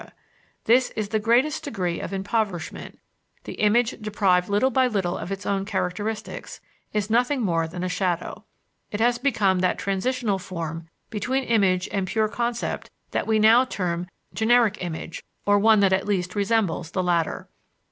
[0.65, 2.97] This is the greatest degree of impoverishment;
[3.43, 6.59] the image, deprived little by little of its own characteristics,
[6.91, 8.43] is nothing more than a shadow.
[8.89, 14.07] It has become that transitional form between image and pure concept that we now term
[14.33, 17.47] "generic image," or one that at least resembles the latter.